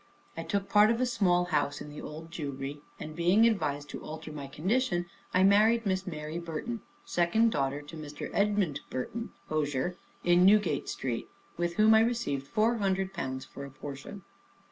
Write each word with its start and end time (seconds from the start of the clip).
I 0.35 0.41
took 0.41 0.67
part 0.67 0.89
of 0.89 0.99
a 0.99 1.05
small 1.05 1.45
house 1.53 1.79
in 1.79 1.91
the 1.91 2.01
Old 2.01 2.31
Jewry; 2.31 2.81
and 2.99 3.15
being 3.15 3.45
advised 3.45 3.87
to 3.89 4.01
alter 4.01 4.31
my 4.31 4.47
condition, 4.47 5.05
I 5.31 5.43
married 5.43 5.85
Miss 5.85 6.07
Mary 6.07 6.39
Burton, 6.39 6.81
second 7.05 7.51
daughter 7.51 7.83
to 7.83 7.95
Mr. 7.95 8.31
Edmund 8.33 8.79
Burton, 8.89 9.29
hosier, 9.47 9.97
in 10.23 10.43
Newgate 10.43 10.89
Street, 10.89 11.29
with 11.55 11.75
whom 11.75 11.93
I 11.93 11.99
received 11.99 12.47
four 12.47 12.77
hundred 12.77 13.13
pounds 13.13 13.45
for 13.45 13.63
a 13.63 13.69
portion. 13.69 14.23